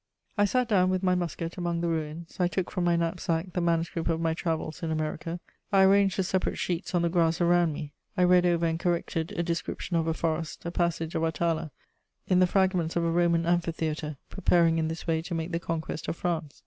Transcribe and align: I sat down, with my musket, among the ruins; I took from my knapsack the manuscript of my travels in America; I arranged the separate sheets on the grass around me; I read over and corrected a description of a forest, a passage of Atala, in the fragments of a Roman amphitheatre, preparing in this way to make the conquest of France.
I 0.35 0.45
sat 0.45 0.67
down, 0.67 0.89
with 0.89 1.03
my 1.03 1.13
musket, 1.13 1.57
among 1.59 1.81
the 1.81 1.87
ruins; 1.87 2.37
I 2.39 2.47
took 2.47 2.71
from 2.71 2.85
my 2.85 2.95
knapsack 2.95 3.53
the 3.53 3.61
manuscript 3.61 4.09
of 4.09 4.19
my 4.19 4.33
travels 4.33 4.81
in 4.81 4.89
America; 4.89 5.39
I 5.71 5.83
arranged 5.83 6.17
the 6.17 6.23
separate 6.23 6.57
sheets 6.57 6.95
on 6.95 7.03
the 7.03 7.09
grass 7.09 7.39
around 7.39 7.71
me; 7.73 7.93
I 8.17 8.23
read 8.23 8.43
over 8.43 8.65
and 8.65 8.79
corrected 8.79 9.31
a 9.37 9.43
description 9.43 9.95
of 9.97 10.07
a 10.07 10.15
forest, 10.15 10.65
a 10.65 10.71
passage 10.71 11.13
of 11.13 11.21
Atala, 11.23 11.69
in 12.27 12.39
the 12.39 12.47
fragments 12.47 12.95
of 12.95 13.03
a 13.03 13.11
Roman 13.11 13.45
amphitheatre, 13.45 14.17
preparing 14.27 14.79
in 14.79 14.87
this 14.87 15.05
way 15.05 15.21
to 15.21 15.35
make 15.35 15.51
the 15.51 15.59
conquest 15.59 16.07
of 16.07 16.15
France. 16.17 16.59